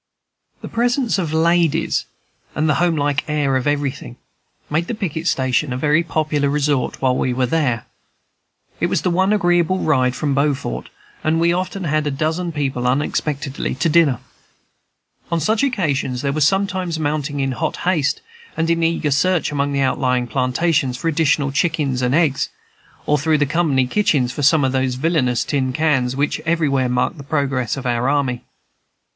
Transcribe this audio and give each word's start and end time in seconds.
The 0.63 0.67
presence 0.67 1.19
of 1.19 1.31
ladies 1.31 2.05
and 2.55 2.67
the 2.67 2.73
homelike 2.81 3.23
air 3.29 3.55
of 3.55 3.67
everything, 3.67 4.17
made 4.67 4.87
the 4.87 4.95
picket 4.95 5.27
station 5.27 5.71
a 5.71 5.77
very 5.77 6.01
popular 6.01 6.49
resort 6.49 7.03
while 7.03 7.15
we 7.15 7.33
were 7.33 7.45
there. 7.45 7.85
It 8.79 8.87
was 8.87 9.03
the 9.03 9.11
one 9.11 9.31
agreeable 9.31 9.77
ride 9.77 10.15
from 10.15 10.33
Beaufort, 10.33 10.89
and 11.23 11.39
we 11.39 11.53
often 11.53 11.83
had 11.83 12.07
a 12.07 12.09
dozen 12.09 12.51
people 12.51 12.87
unexpectedly 12.87 13.75
to 13.75 13.89
dinner. 13.89 14.17
On 15.31 15.39
such 15.39 15.61
occasions 15.61 16.23
there 16.23 16.33
was 16.33 16.47
sometimes 16.47 16.97
mounting 16.97 17.39
in 17.39 17.51
hot 17.51 17.77
haste, 17.85 18.21
and 18.57 18.67
an 18.71 18.81
eager 18.81 19.11
search 19.11 19.51
among 19.51 19.71
the 19.71 19.81
outlying 19.81 20.25
plantations 20.25 20.97
for 20.97 21.09
additional 21.09 21.51
chickens 21.51 22.01
and 22.01 22.15
eggs, 22.15 22.49
or 23.05 23.19
through 23.19 23.37
the 23.37 23.45
company 23.45 23.85
kitchens 23.85 24.31
for 24.31 24.41
some 24.41 24.63
of 24.65 24.71
those 24.71 24.95
villanous 24.95 25.43
tin 25.43 25.71
cans 25.71 26.15
which 26.15 26.39
everywhere 26.39 26.89
marked 26.89 27.17
the 27.17 27.23
progress 27.23 27.77
of 27.77 27.85
our 27.85 28.09
army. 28.09 28.43